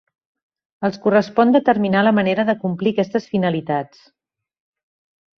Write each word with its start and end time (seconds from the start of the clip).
Els 0.87 0.95
correspon 1.01 1.51
determinar 1.55 2.01
la 2.07 2.13
manera 2.19 2.45
d'acomplir 2.47 2.93
aquestes 2.95 3.27
finalitats. 3.33 4.01